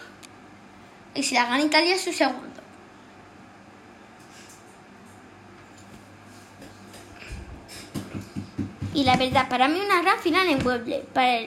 Y 1.14 1.22
si 1.22 1.34
la 1.34 1.46
gana 1.46 1.62
Italia, 1.62 1.96
su 1.96 2.12
segundo. 2.12 2.60
Y 8.92 9.04
la 9.04 9.16
verdad, 9.16 9.48
para 9.48 9.68
mí 9.68 9.80
una 9.80 10.02
gran 10.02 10.18
final 10.18 10.46
en 10.48 10.64
Wembley, 10.66 11.02
para 11.14 11.46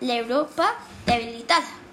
la 0.00 0.14
Europa 0.16 0.74
debilitada. 1.06 1.83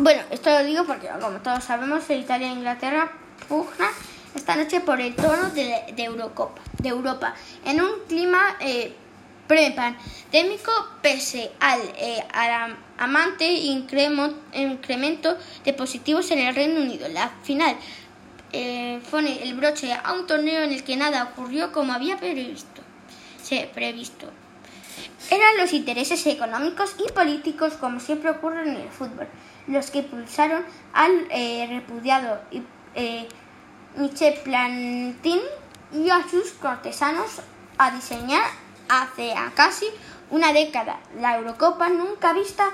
Bueno, 0.00 0.22
esto 0.30 0.50
lo 0.50 0.64
digo 0.64 0.84
porque, 0.84 1.08
como 1.20 1.38
todos 1.40 1.64
sabemos, 1.64 2.08
Italia 2.08 2.46
e 2.46 2.52
Inglaterra 2.52 3.10
pugnan 3.48 3.90
esta 4.32 4.54
noche 4.54 4.80
por 4.80 5.00
el 5.00 5.16
trono 5.16 5.50
de, 5.50 5.92
Eurocopa, 5.96 6.60
de 6.78 6.88
Europa, 6.90 7.34
en 7.64 7.80
un 7.80 7.90
clima 8.06 8.56
eh, 8.60 8.92
pre-pandémico, 9.48 10.70
pese 11.02 11.50
al, 11.58 11.80
eh, 11.96 12.22
amante 12.98 13.50
incremento 13.50 15.36
de 15.64 15.72
positivos 15.72 16.30
en 16.30 16.38
el 16.38 16.54
Reino 16.54 16.80
Unido. 16.80 17.08
La 17.08 17.30
final 17.42 17.74
eh, 18.52 19.00
pone 19.10 19.42
el 19.42 19.54
broche 19.54 19.92
a 19.92 20.12
un 20.12 20.28
torneo 20.28 20.62
en 20.62 20.72
el 20.72 20.84
que 20.84 20.96
nada 20.96 21.24
ocurrió 21.24 21.72
como 21.72 21.92
había 21.92 22.18
previsto. 22.18 22.82
Se, 23.42 23.68
previsto. 23.74 24.30
Eran 25.28 25.56
los 25.58 25.72
intereses 25.72 26.24
económicos 26.28 26.94
y 27.04 27.12
políticos, 27.12 27.72
como 27.74 27.98
siempre 27.98 28.30
ocurre 28.30 28.62
en 28.62 28.76
el 28.76 28.88
fútbol, 28.88 29.26
los 29.68 29.90
que 29.90 30.02
pulsaron 30.02 30.64
al 30.92 31.26
eh, 31.30 31.66
repudiado 31.70 32.40
eh, 32.94 33.28
Michel 33.96 34.34
Plantin 34.42 35.40
y 35.92 36.10
a 36.10 36.26
sus 36.28 36.52
cortesanos 36.52 37.40
a 37.76 37.90
diseñar 37.90 38.44
hace 38.88 39.34
casi 39.54 39.86
una 40.30 40.52
década. 40.52 40.98
La 41.20 41.36
Eurocopa 41.36 41.88
nunca 41.88 42.32
vista, 42.32 42.70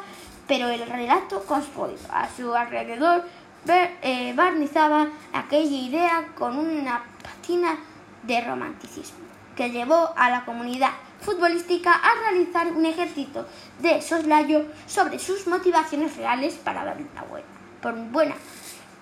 pero 0.47 0.69
el 0.69 0.87
relato 0.89 1.45
construido 1.45 1.99
a 2.11 2.29
su 2.35 2.55
alrededor 2.55 3.25
eh, 3.67 4.33
barnizaba 4.37 5.09
aquella 5.33 5.77
idea 5.77 6.29
con 6.37 6.59
una 6.59 7.03
patina 7.23 7.79
de 8.23 8.41
romanticismo 8.41 9.25
que 9.57 9.71
llevó 9.71 10.13
a 10.17 10.31
la 10.31 10.45
comunidad 10.45 10.91
futbolística 11.25 11.93
a 11.93 12.15
realizar 12.21 12.73
un 12.73 12.85
ejercicio 12.85 13.47
de 13.81 14.03
soslayo 14.03 14.67
sobre 14.87 15.19
sus 15.19 15.47
motivaciones 15.47 16.17
reales 16.17 16.55
para 16.55 16.85
dar 16.85 16.97
una 16.97 17.23
buena, 17.23 17.47
por 17.81 17.95
buena 18.13 18.35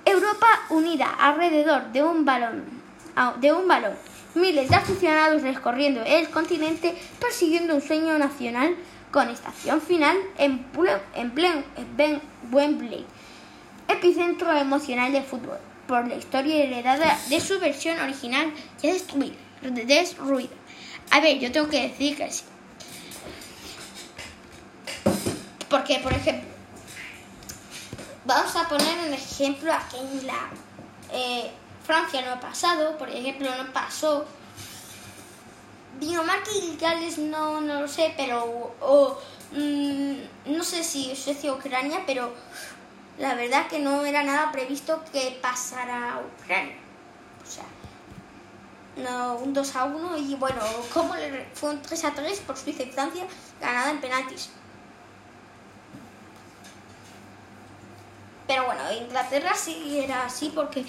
Europa 0.04 0.46
unida 0.70 1.06
alrededor 1.18 1.92
de 1.92 2.02
un 2.02 2.24
balón, 2.24 2.64
de 3.40 3.52
un 3.52 3.68
balón. 3.68 3.94
Miles 4.34 4.70
de 4.70 4.76
aficionados 4.76 5.42
recorriendo 5.42 6.02
el 6.04 6.30
continente 6.30 6.96
persiguiendo 7.20 7.74
un 7.74 7.82
sueño 7.82 8.16
nacional 8.18 8.74
con 9.10 9.28
estación 9.28 9.80
final 9.82 10.16
en, 10.38 10.64
en, 11.14 12.22
Wembley, 12.50 13.04
epicentro 13.88 14.50
emocional 14.56 15.12
de 15.12 15.22
fútbol, 15.22 15.58
por 15.86 16.08
la 16.08 16.16
historia 16.16 16.64
heredada 16.64 17.18
de 17.28 17.40
su 17.40 17.60
versión 17.60 18.00
original 18.00 18.50
ya 18.82 18.92
destruida. 18.92 20.61
A 21.12 21.20
ver, 21.20 21.38
yo 21.38 21.52
tengo 21.52 21.68
que 21.68 21.88
decir 21.88 22.16
que 22.16 22.30
sí. 22.30 22.42
Porque, 25.68 25.98
por 25.98 26.12
ejemplo, 26.14 26.48
vamos 28.24 28.56
a 28.56 28.66
poner 28.66 28.98
un 29.06 29.12
ejemplo 29.12 29.74
aquí 29.74 29.98
en 29.98 30.26
la... 30.26 30.48
Eh, 31.12 31.50
Francia 31.84 32.22
no 32.22 32.32
ha 32.32 32.40
pasado, 32.40 32.96
por 32.96 33.10
ejemplo, 33.10 33.50
no 33.54 33.70
pasó. 33.74 34.24
Dinamarca 36.00 36.50
y 36.50 36.78
Gales 36.78 37.18
no, 37.18 37.60
no 37.60 37.82
lo 37.82 37.88
sé, 37.88 38.14
pero... 38.16 38.74
O, 38.80 39.18
mm, 39.52 40.14
no 40.46 40.64
sé 40.64 40.82
si 40.82 41.14
Suecia 41.14 41.52
o 41.52 41.56
Ucrania, 41.56 42.04
pero 42.06 42.32
la 43.18 43.34
verdad 43.34 43.66
que 43.66 43.80
no 43.80 44.06
era 44.06 44.22
nada 44.22 44.50
previsto 44.50 45.04
que 45.12 45.38
pasara 45.42 46.14
a 46.14 46.20
Ucrania. 46.20 46.76
O 47.46 47.50
sea, 47.50 47.64
no, 48.96 49.36
un 49.36 49.54
2 49.54 49.76
a 49.76 49.84
1 49.84 50.16
y 50.18 50.34
bueno, 50.34 50.60
como 50.92 51.14
fue 51.54 51.70
un 51.70 51.82
3 51.82 52.04
a 52.04 52.14
3 52.14 52.40
por 52.40 52.56
Suiza 52.56 52.82
y 52.82 52.90
Francia, 52.90 53.24
ganada 53.60 53.90
en 53.90 54.00
penaltis. 54.00 54.50
Pero 58.46 58.66
bueno, 58.66 58.80
Inglaterra 58.92 59.54
sí 59.54 59.98
era 59.98 60.26
así 60.26 60.52
porque 60.54 60.84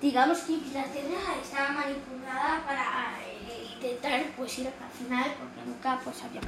digamos 0.00 0.38
que 0.38 0.52
Inglaterra 0.52 1.34
estaba 1.40 1.70
manipulada 1.70 2.64
para 2.66 3.14
eh, 3.22 3.68
intentar 3.74 4.24
pues 4.36 4.58
ir 4.58 4.66
a 4.66 4.70
la 4.70 4.90
final 4.90 5.34
porque 5.38 5.68
nunca 5.68 6.00
pues 6.02 6.16
había 6.22 6.40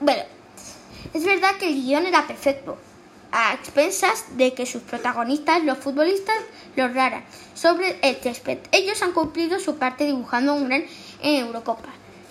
bueno, 0.00 0.22
es 1.12 1.24
verdad 1.24 1.56
que 1.56 1.68
el 1.68 1.82
guion 1.82 2.06
era 2.06 2.26
perfecto 2.26 2.78
a 3.38 3.52
expensas 3.52 4.24
de 4.38 4.54
que 4.54 4.64
sus 4.64 4.80
protagonistas, 4.80 5.62
los 5.62 5.76
futbolistas, 5.76 6.36
lo 6.74 6.88
raran 6.88 7.22
sobre 7.54 7.98
el 8.00 8.16
césped. 8.16 8.56
Ellos 8.72 9.02
han 9.02 9.12
cumplido 9.12 9.60
su 9.60 9.76
parte 9.76 10.06
dibujando 10.06 10.54
un 10.54 10.64
gran 10.64 10.86
Eurocopa, 11.22 11.90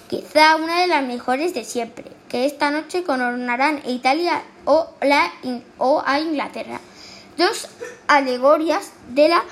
quizá 0.09 0.55
una 0.55 0.81
de 0.81 0.87
las 0.87 1.03
mejores 1.05 1.53
de 1.53 1.63
siempre, 1.63 2.05
que 2.27 2.47
esta 2.47 2.71
noche 2.71 3.03
coronarán 3.03 3.83
a 3.85 3.89
Italia 3.89 4.41
o, 4.65 4.89
la, 5.01 5.31
o 5.77 6.01
a 6.03 6.19
Inglaterra. 6.19 6.81
Dos 7.37 7.67
alegorias 8.07 8.89
de 9.09 9.29
la 9.29 9.43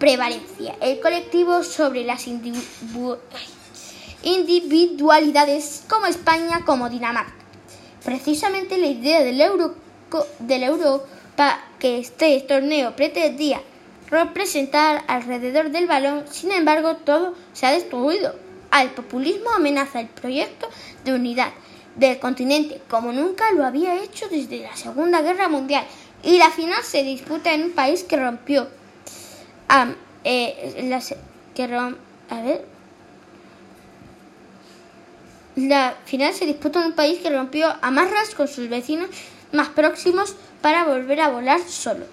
prevalencia, 0.00 0.74
el 0.80 0.98
colectivo 0.98 1.62
sobre 1.62 2.02
las 2.02 2.26
individualidades 4.22 5.84
como 5.88 6.06
España 6.06 6.64
como 6.64 6.90
Dinamarca. 6.90 7.32
Precisamente 8.04 8.76
la 8.76 8.88
idea 8.88 9.22
del 9.22 9.40
euro 9.40 9.85
de 10.38 10.58
la 10.58 10.66
Europa 10.66 11.60
que 11.78 11.98
este 11.98 12.40
torneo 12.40 12.94
pretendía 12.96 13.60
representar 14.08 15.04
alrededor 15.08 15.70
del 15.70 15.86
balón, 15.86 16.24
sin 16.30 16.52
embargo 16.52 16.96
todo 16.96 17.34
se 17.52 17.66
ha 17.66 17.72
destruido. 17.72 18.34
Al 18.70 18.90
populismo 18.90 19.50
amenaza 19.50 20.00
el 20.00 20.08
proyecto 20.08 20.68
de 21.04 21.14
unidad 21.14 21.52
del 21.96 22.18
continente 22.18 22.80
como 22.88 23.12
nunca 23.12 23.50
lo 23.52 23.64
había 23.64 24.02
hecho 24.02 24.28
desde 24.28 24.60
la 24.60 24.76
Segunda 24.76 25.22
Guerra 25.22 25.48
Mundial. 25.48 25.84
Y 26.22 26.38
la 26.38 26.50
final 26.50 26.82
se 26.82 27.02
disputa 27.02 27.52
en 27.52 27.64
un 27.64 27.70
país 27.72 28.02
que 28.02 28.16
rompió 28.16 28.68
eh, 30.24 31.00
que 31.54 31.62
a 31.64 32.42
ver. 32.42 32.64
La 35.54 35.96
final 36.04 36.34
se 36.34 36.44
disputa 36.44 36.80
en 36.80 36.86
un 36.86 36.92
país 36.92 37.20
que 37.20 37.30
rompió 37.30 37.72
amarras 37.80 38.34
con 38.34 38.46
sus 38.46 38.68
vecinos 38.68 39.08
más 39.56 39.68
próximos 39.68 40.36
para 40.60 40.84
volver 40.84 41.20
a 41.20 41.30
volar 41.30 41.60
solo. 41.60 42.06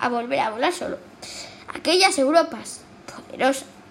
A 0.00 0.08
volver 0.08 0.40
a 0.40 0.50
volar 0.50 0.72
solo. 0.72 0.98
Aquellas 1.74 2.18
Europas 2.18 2.80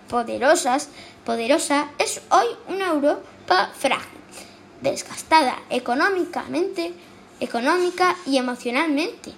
poderosas, 0.09 0.89
poderosa, 1.25 1.87
es 1.97 2.21
hoy 2.29 2.47
una 2.67 2.89
Europa 2.89 3.71
frágil, 3.77 4.19
desgastada 4.81 5.57
económicamente, 5.69 6.93
económica 7.39 8.15
y 8.25 8.37
emocionalmente 8.37 9.31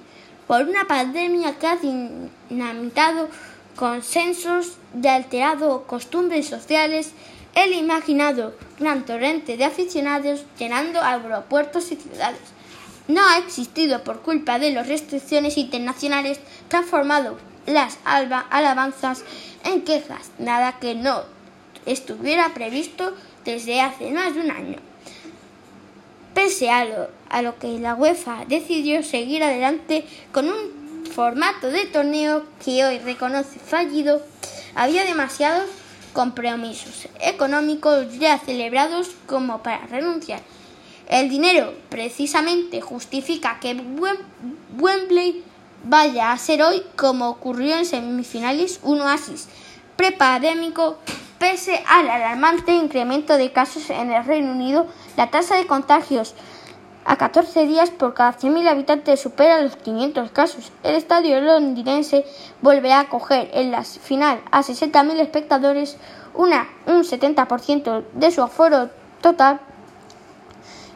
por 0.48 0.64
una 0.64 0.86
pandemia 0.86 1.58
que 1.58 1.68
ha 1.68 1.78
dinamitado 1.78 3.30
consensos, 3.76 4.78
de 4.94 5.10
alterado 5.10 5.84
costumbres 5.84 6.48
sociales, 6.48 7.12
el 7.56 7.74
imaginado 7.74 8.54
gran 8.80 9.06
torrente 9.06 9.58
de 9.58 9.66
aficionados 9.66 10.44
llenando 10.58 11.02
aeropuertos 11.02 11.92
y 11.92 11.96
ciudades. 11.96 12.53
No 13.08 13.22
ha 13.28 13.38
existido 13.38 14.04
por 14.04 14.22
culpa 14.22 14.60
de 14.60 14.72
las 14.72 14.88
restricciones 14.88 15.58
internacionales 15.58 16.40
transformado 16.70 17.38
las 17.66 17.98
alabanzas 18.06 19.24
en 19.66 19.82
quejas, 19.84 20.32
nada 20.38 20.80
que 20.80 20.96
no 20.96 21.24
estuviera 21.86 22.54
previsto 22.54 23.14
desde 23.46 23.82
hace 23.82 24.12
más 24.12 24.34
de 24.34 24.42
un 24.42 24.52
año. 24.52 24.78
Pese 26.34 26.70
a 26.70 26.86
lo, 27.42 27.60
que 27.60 27.80
la 27.80 27.94
UEFA 27.96 28.46
decidió 28.48 29.04
seguir 29.04 29.44
adelante 29.44 30.06
con 30.32 30.50
un 30.50 31.06
formato 31.14 31.70
de 31.70 31.86
torneo 31.86 32.44
que 32.64 32.84
hoy 32.84 33.00
reconoce 33.00 33.60
fallido, 33.60 34.22
había 34.76 35.04
demasiados 35.04 35.70
compromisos 36.14 37.08
económicos 37.20 38.18
ya 38.18 38.40
celebrados 38.40 39.12
como 39.28 39.62
para 39.62 39.86
renunciar. 39.88 40.42
El 41.08 41.30
dinero 41.30 41.74
precisamente 41.90 42.82
justifica 42.82 43.60
que 43.60 43.76
Wembley 44.80 45.44
vaya 45.84 46.32
a 46.32 46.38
ser 46.38 46.64
hoy, 46.64 46.82
como 46.96 47.30
ocurrió 47.30 47.76
en 47.78 47.86
semifinales, 47.86 48.80
un 48.84 49.02
oasis 49.02 49.48
prepandémico. 49.96 50.98
Pese 51.40 51.84
al 51.90 52.10
alarmante 52.10 52.74
incremento 52.74 53.38
de 53.38 53.52
casos 53.52 53.90
en 53.90 54.12
el 54.12 54.24
Reino 54.24 54.54
Unido, 54.54 54.88
la 55.18 55.30
tasa 55.30 55.58
de 55.58 55.68
contagios 55.68 56.36
a 57.06 57.18
14 57.18 57.68
días 57.68 57.90
por 57.90 58.14
cada 58.14 58.34
100.000 58.34 58.68
habitantes 58.70 59.20
supera 59.20 59.62
los 59.62 59.76
500 59.76 60.32
casos. 60.32 60.72
El 60.84 60.96
estadio 60.96 61.42
londinense 61.42 62.26
vuelve 62.62 62.94
a 62.94 63.02
acoger 63.02 63.50
en 63.54 63.72
la 63.72 63.84
final 63.84 64.42
a 64.52 64.62
60.000 64.62 65.20
espectadores, 65.20 65.98
una, 66.34 66.68
un 66.86 67.04
70% 67.04 68.04
de 68.14 68.32
su 68.32 68.42
aforo 68.42 68.90
total. 69.22 69.60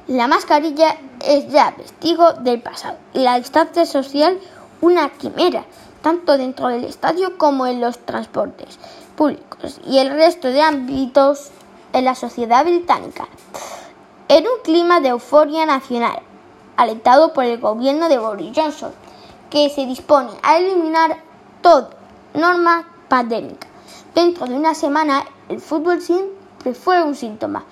La 0.08 0.30
mascarilla 0.30 0.96
es 1.20 1.50
ya 1.50 1.76
vestigo 1.78 2.32
del 2.32 2.62
pasado 2.62 2.98
y 3.14 3.20
la 3.20 3.38
distancia 3.38 3.86
social 3.86 4.40
una 4.80 5.10
quimera, 5.10 5.66
tanto 6.02 6.38
dentro 6.38 6.70
del 6.70 6.86
estadio 6.86 7.38
como 7.38 7.68
en 7.68 7.82
los 7.82 8.00
transportes 8.00 8.80
públicos 9.18 9.82
y 9.86 9.98
el 9.98 10.12
resto 10.12 10.48
de 10.48 10.62
ámbitos 10.62 11.50
en 11.92 12.06
la 12.06 12.16
sociedad 12.16 12.64
británica. 12.64 13.28
En 14.30 14.46
un 14.46 14.62
clima 14.64 15.02
de 15.02 15.10
euforia 15.10 15.66
nacional, 15.66 16.22
alentado 16.78 17.34
por 17.34 17.44
el 17.44 17.60
gobierno 17.60 18.08
de 18.08 18.18
Boris 18.18 18.54
Johnson, 18.56 18.94
que 19.50 19.70
se 19.70 19.86
dispone 19.86 20.32
a 20.42 20.58
eliminar 20.58 21.18
toda 21.62 21.90
norma 22.34 22.88
pandémica. 23.10 23.68
Dentro 24.16 24.46
de 24.46 24.56
una 24.56 24.74
semana, 24.74 25.26
el 25.50 25.60
fútbol 25.60 26.02
siempre 26.02 26.74
fue 26.74 27.04
un 27.04 27.14
síntoma, 27.14 27.66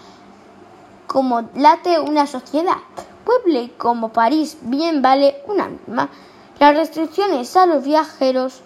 como 1.15 1.49
late 1.55 1.97
una 1.97 2.27
sociedad. 2.27 2.75
Pueblo 3.23 3.69
como 3.77 4.09
París 4.11 4.57
bien 4.63 5.01
vale 5.01 5.37
una 5.47 5.69
norma. 5.69 6.09
Las 6.59 6.75
restricciones 6.75 7.55
a 7.55 7.65
los 7.65 7.85
viajeros 7.85 8.61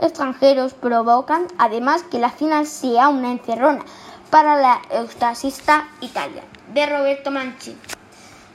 extranjeros 0.00 0.74
provocan 0.74 1.46
además 1.58 2.02
que 2.02 2.18
la 2.18 2.30
final 2.30 2.66
sea 2.66 3.08
una 3.08 3.30
encerrona 3.30 3.84
para 4.30 4.60
la 4.60 4.82
eustasista 4.90 5.86
Italia 6.00 6.42
de 6.74 6.86
Roberto 6.86 7.30
Mancini, 7.30 7.78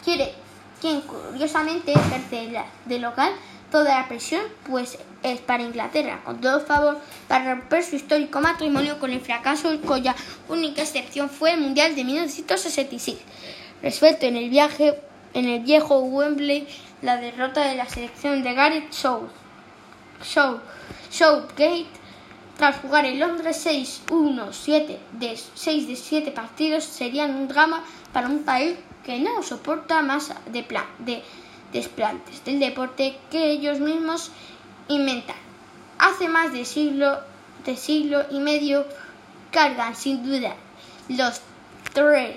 quiere 0.03 0.35
quien 0.81 0.99
curiosamente 0.99 1.93
ejerce 1.93 2.51
de 2.83 2.99
local 2.99 3.31
toda 3.71 3.99
la 4.01 4.07
presión, 4.07 4.41
pues 4.67 4.97
es 5.23 5.39
para 5.41 5.63
Inglaterra, 5.63 6.21
con 6.23 6.39
todo 6.39 6.61
favor, 6.61 6.99
para 7.27 7.55
romper 7.55 7.83
su 7.83 7.95
histórico 7.95 8.39
matrimonio 8.39 8.99
con 8.99 9.11
el 9.11 9.21
fracaso 9.21 9.77
cuya 9.81 10.15
única 10.47 10.81
excepción 10.81 11.29
fue 11.29 11.53
el 11.53 11.61
Mundial 11.61 11.95
de 11.95 12.03
1966. 12.03 13.17
Resuelto 13.81 14.25
en 14.25 14.37
el 14.37 14.49
viaje 14.49 14.99
en 15.33 15.47
el 15.47 15.59
viejo 15.61 15.99
Wembley 15.99 16.67
la 17.01 17.17
derrota 17.17 17.63
de 17.63 17.75
la 17.75 17.87
selección 17.87 18.41
de 18.41 18.53
Gareth 18.53 18.91
South, 18.91 19.29
South, 20.21 20.61
Southgate 21.09 21.85
tras 22.57 22.77
jugar 22.77 23.05
en 23.05 23.19
Londres 23.19 23.65
6-1-7 23.67 24.97
de 25.11 25.37
6 25.53 25.87
de 25.87 25.95
7 25.95 26.31
partidos 26.31 26.85
serían 26.85 27.35
un 27.35 27.47
drama 27.47 27.83
para 28.11 28.27
un 28.27 28.43
país 28.43 28.75
que 29.05 29.19
no 29.19 29.43
soporta 29.43 30.01
más 30.01 30.33
de, 30.51 30.63
plan, 30.63 30.85
de 30.97 31.21
desplantes 31.73 32.43
del 32.45 32.59
deporte 32.59 33.17
que 33.31 33.51
ellos 33.51 33.79
mismos 33.79 34.31
inventan. 34.87 35.35
Hace 35.99 36.29
más 36.29 36.53
de 36.53 36.65
siglo, 36.65 37.19
de 37.65 37.75
siglo 37.75 38.25
y 38.31 38.39
medio 38.39 38.85
cargan 39.51 39.95
sin 39.95 40.23
duda 40.23 40.55
los 41.09 41.41
Trail 41.93 42.35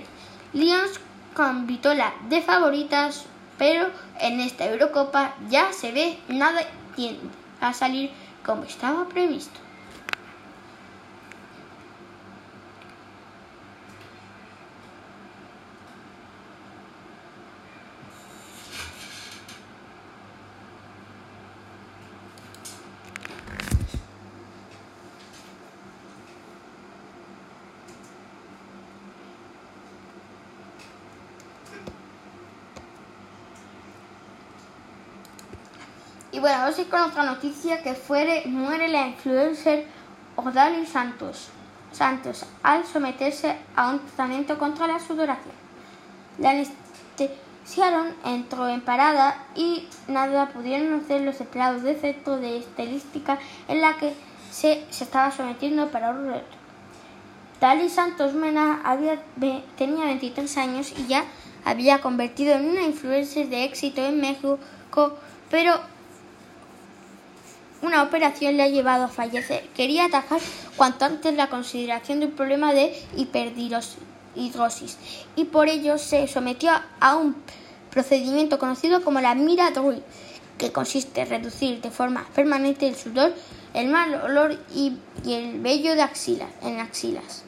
Lions 0.52 1.00
con 1.34 1.66
Vitola 1.66 2.14
de 2.28 2.42
favoritas, 2.42 3.24
pero 3.58 3.88
en 4.20 4.40
esta 4.40 4.66
Eurocopa 4.66 5.34
ya 5.48 5.72
se 5.72 5.92
ve 5.92 6.18
nada 6.28 6.62
tiende 6.96 7.20
a 7.60 7.72
salir 7.72 8.10
como 8.44 8.64
estaba 8.64 9.08
previsto. 9.08 9.60
Bueno, 36.40 36.56
vamos 36.60 36.78
a 36.78 36.80
ir 36.80 36.88
con 36.88 37.02
otra 37.02 37.24
noticia 37.24 37.82
que 37.82 37.94
muere 38.46 38.88
la 38.88 39.08
influencer 39.08 39.84
Odalí 40.36 40.86
Santos, 40.86 41.48
Santos 41.92 42.46
al 42.62 42.86
someterse 42.86 43.56
a 43.76 43.90
un 43.90 43.98
tratamiento 43.98 44.58
contra 44.58 44.86
la 44.86 44.98
sudoración. 45.00 45.52
La 46.38 46.52
anestesiaron, 46.52 48.14
entró 48.24 48.68
en 48.68 48.80
parada 48.80 49.36
y 49.54 49.86
nada 50.08 50.48
pudieron 50.48 50.98
hacer 50.98 51.20
los 51.20 51.38
empleados 51.42 51.82
de 51.82 51.92
de 51.92 52.56
estilística 52.56 53.38
en 53.68 53.82
la 53.82 53.98
que 53.98 54.14
se, 54.50 54.86
se 54.88 55.04
estaba 55.04 55.30
sometiendo 55.32 55.90
para 55.90 56.08
un 56.08 56.26
reto. 56.26 56.56
Dali 57.60 57.90
Santos 57.90 58.32
Mena 58.32 58.80
tenía 59.76 60.06
23 60.06 60.56
años 60.56 60.94
y 60.96 61.06
ya 61.06 61.22
había 61.66 62.00
convertido 62.00 62.54
en 62.54 62.70
una 62.70 62.80
influencer 62.80 63.50
de 63.50 63.64
éxito 63.64 64.00
en 64.02 64.22
México, 64.22 64.58
pero 65.50 65.99
una 67.82 68.02
operación 68.02 68.56
le 68.56 68.62
ha 68.62 68.68
llevado 68.68 69.04
a 69.04 69.08
fallecer. 69.08 69.68
Quería 69.74 70.06
atajar 70.06 70.40
cuanto 70.76 71.04
antes 71.04 71.34
la 71.34 71.48
consideración 71.48 72.20
de 72.20 72.26
un 72.26 72.32
problema 72.32 72.72
de 72.72 72.94
hiperdrosis 73.16 73.96
y 75.36 75.44
por 75.44 75.68
ello 75.68 75.98
se 75.98 76.28
sometió 76.28 76.70
a 77.00 77.16
un 77.16 77.36
procedimiento 77.90 78.58
conocido 78.58 79.02
como 79.02 79.20
la 79.20 79.34
mira 79.34 79.72
que 80.58 80.72
consiste 80.72 81.22
en 81.22 81.30
reducir 81.30 81.80
de 81.80 81.90
forma 81.90 82.26
permanente 82.34 82.86
el 82.86 82.94
sudor, 82.94 83.34
el 83.74 83.88
mal 83.88 84.14
olor 84.14 84.58
y, 84.74 84.98
el 85.26 85.60
vello 85.60 85.94
de 85.94 86.02
axila, 86.02 86.46
en 86.62 86.80
axilas. 86.80 87.44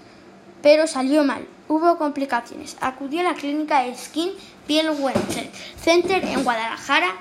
Pero 0.63 0.87
salió 0.87 1.25
mal, 1.25 1.47
hubo 1.69 1.99
complicaciones. 1.99 2.77
Acudió 2.81 3.21
a 3.21 3.25
la 3.25 3.35
clínica 3.35 3.83
Skin 3.95 4.31
Piel 4.67 4.91
Center 5.81 6.25
en 6.25 6.43
Guadalajara, 6.43 7.15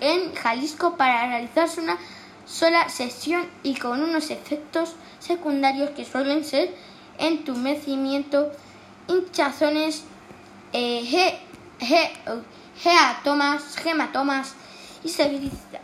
en 0.00 0.34
Jalisco, 0.34 0.96
para 0.96 1.26
realizarse 1.26 1.80
una 1.80 1.98
sola 2.46 2.88
sesión 2.88 3.46
y 3.62 3.74
con 3.74 4.02
unos 4.02 4.30
efectos 4.30 4.94
secundarios 5.18 5.90
que 5.90 6.04
suelen 6.04 6.44
ser 6.44 6.74
entumecimiento, 7.18 8.52
hinchazones, 9.08 10.04
eh, 10.72 11.38
hematomas 13.84 14.54
y 15.04 15.08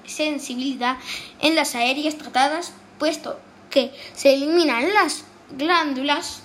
sensibilidad 0.06 0.96
en 1.40 1.54
las 1.54 1.74
aéreas 1.74 2.16
tratadas, 2.16 2.72
puesto 2.98 3.38
que 3.70 3.92
se 4.14 4.34
eliminan 4.34 4.92
las 4.92 5.24
glándulas 5.56 6.42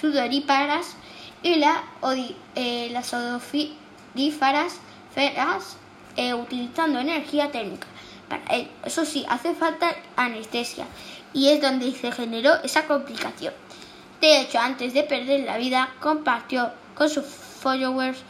sudoríparas 0.00 0.96
y 1.42 1.56
la, 1.56 1.84
eh, 2.54 2.88
las 2.92 3.12
odofífaras 3.12 4.74
feras, 5.14 5.76
eh, 6.16 6.34
utilizando 6.34 7.00
energía 7.00 7.50
térmica. 7.50 7.86
Eso 8.84 9.04
sí, 9.04 9.24
hace 9.28 9.54
falta 9.54 9.94
anestesia 10.16 10.86
y 11.32 11.48
es 11.48 11.60
donde 11.60 11.92
se 11.92 12.12
generó 12.12 12.54
esa 12.62 12.86
complicación. 12.86 13.54
De 14.20 14.40
hecho, 14.40 14.58
antes 14.58 14.94
de 14.94 15.02
perder 15.02 15.40
la 15.40 15.58
vida, 15.58 15.88
compartió 16.00 16.70
con 16.94 17.08
sus 17.08 17.24
followers 17.26 18.22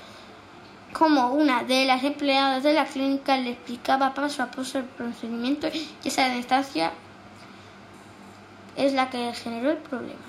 como 0.93 1.33
una 1.33 1.65
de 1.65 1.87
las 1.87 2.05
empleadas 2.05 2.63
de 2.63 2.75
la 2.75 2.85
clínica 2.85 3.37
le 3.37 3.51
explicaba 3.51 4.15
paso 4.15 4.43
a 4.43 4.51
paso 4.51 4.79
el 4.79 4.85
procedimiento 4.85 5.69
y 5.69 6.09
esa 6.09 6.27
anestesia 6.27 6.93
es 8.77 8.93
la 8.93 9.11
que 9.11 9.33
generó 9.35 9.71
el 9.71 9.79
problema. 9.79 10.21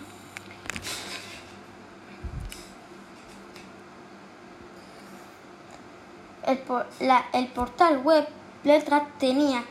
El 7.33 7.47
portal 7.47 7.97
web 7.99 8.27
Letra 8.63 9.07
tenía 9.19 9.63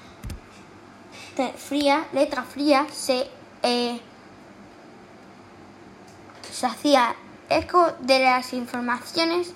te- 1.36 1.52
fría, 1.54 2.04
letra 2.12 2.42
fría, 2.42 2.86
se, 2.92 3.26
eh, 3.62 4.00
se 6.50 6.66
hacía 6.66 7.14
eco 7.48 7.92
de 8.00 8.20
las 8.20 8.52
informaciones 8.52 9.52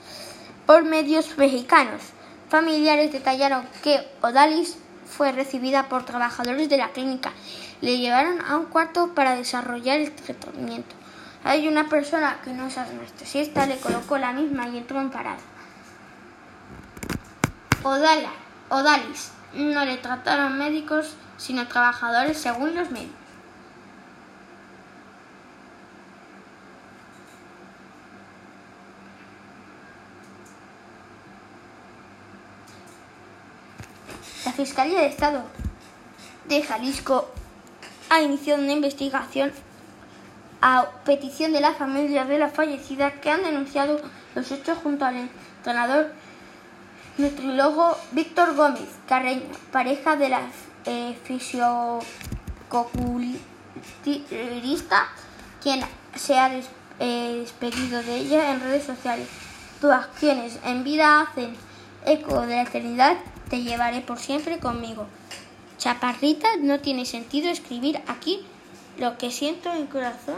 por 0.67 0.85
medios 0.85 1.37
mexicanos. 1.39 2.03
Familiares 2.49 3.13
detallaron 3.13 3.67
que 3.83 4.07
Odalis 4.23 4.79
fue 5.07 5.33
recibida 5.33 5.89
por 5.89 6.05
trabajadores 6.05 6.69
de 6.69 6.79
la 6.79 6.91
clínica. 6.91 7.33
Le 7.81 7.99
llevaron 7.99 8.41
a 8.41 8.57
un 8.57 8.67
cuarto 8.67 9.15
para 9.15 9.37
desarrollar 9.37 9.99
el 10.01 10.13
tratamiento. 10.13 10.95
Hay 11.45 11.69
una 11.69 11.89
persona 11.89 12.39
que 12.43 12.53
no 12.53 12.67
es 12.67 12.79
anestesista, 12.79 13.67
le 13.67 13.77
colocó 13.79 14.19
la 14.19 14.33
misma 14.33 14.69
y 14.69 14.79
entró 14.79 15.01
en 15.01 15.11
parada. 15.11 15.39
Odala, 17.85 18.31
Odalis 18.69 19.31
no 19.55 19.85
le 19.85 19.97
trataron 19.97 20.59
médicos, 20.59 21.15
sino 21.37 21.69
trabajadores 21.69 22.39
según 22.39 22.75
los 22.75 22.91
medios. 22.91 23.13
La 34.45 34.53
Fiscalía 34.53 35.01
de 35.01 35.07
Estado 35.07 35.43
de 36.49 36.63
Jalisco 36.63 37.29
ha 38.09 38.21
iniciado 38.21 38.63
una 38.63 38.73
investigación 38.73 39.53
a 40.63 40.87
petición 41.05 41.53
de 41.53 41.61
la 41.61 41.75
familia 41.75 42.25
de 42.25 42.39
la 42.39 42.49
fallecida 42.49 43.21
que 43.21 43.31
han 43.31 43.43
denunciado 43.43 44.01
los 44.35 44.51
hechos 44.51 44.79
junto 44.79 45.05
al 45.05 45.17
entrenador 45.17 46.13
nutriólogo 47.19 47.97
Víctor 48.13 48.55
Gómez 48.55 48.89
Carreño, 49.09 49.47
pareja 49.73 50.17
de 50.17 50.29
la 50.29 50.41
eh, 50.85 51.17
quien 55.63 55.81
se 56.15 56.39
ha 56.39 56.51
eh, 57.01 57.37
despedido 57.41 58.03
de 58.03 58.17
ella 58.17 58.53
en 58.53 58.61
redes 58.61 58.85
sociales. 58.85 59.29
Tus 59.81 59.91
acciones 59.91 60.59
en 60.65 60.85
vida 60.85 61.21
hacen 61.23 61.57
eco 62.05 62.43
de 62.43 62.57
la 62.57 62.63
eternidad, 62.63 63.17
te 63.51 63.63
llevaré 63.63 64.01
por 64.01 64.19
siempre 64.19 64.59
conmigo. 64.59 65.07
Chaparrita, 65.79 66.49
no 66.61 66.81
tiene 66.81 67.05
sentido 67.05 67.51
escribir 67.51 68.01
aquí 68.07 68.45
lo 68.99 69.19
que 69.19 69.31
siento 69.31 69.73
en 69.73 69.83
mi 69.83 69.87
corazón. 69.87 70.37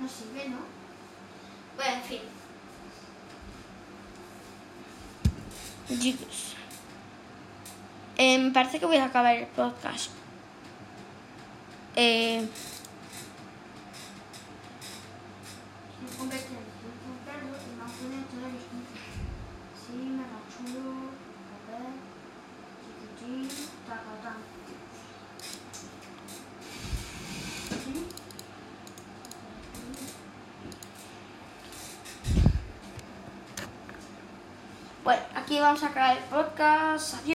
No 0.00 0.08
sirve, 0.08 0.48
¿no? 0.48 0.58
Bueno, 1.76 1.94
en 1.96 2.02
fin. 2.02 2.20
Chicos, 5.98 6.54
me 8.16 8.50
parece 8.52 8.78
que 8.78 8.86
voy 8.86 8.96
a 8.96 9.06
acabar 9.06 9.34
el 9.36 9.46
podcast. 9.48 10.10
Eh, 11.96 12.46
Sí, 19.86 19.96
me 19.96 20.22
la 20.22 20.40
chulo, 20.50 20.90
a 21.50 21.70
ver, 21.70 21.92
chiquitín, 22.84 23.48
tacatán. 23.86 24.38
Bueno, 35.02 35.22
aquí 35.34 35.58
vamos 35.70 35.84
a 35.84 35.86
acabar 35.86 36.16
el 36.16 36.24
podcast. 36.24 37.24